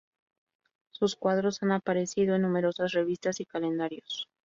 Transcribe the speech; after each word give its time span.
Sus 0.89 1.15
cuadros 1.15 1.61
han 1.61 1.71
aparecido 1.73 2.33
en 2.35 2.41
numerosas 2.41 2.93
revistas 2.93 3.39
y 3.39 3.45
calendarios. 3.45 4.27